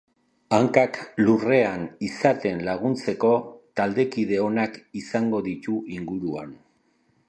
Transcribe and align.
Hankak 0.55 0.95
lurrean 1.25 1.83
izaten 2.07 2.65
laguntzeko 2.71 3.35
taldekide 3.81 4.43
onak 4.49 4.85
izangto 5.05 5.47
ditu 5.53 5.81
inguruan. 6.01 6.63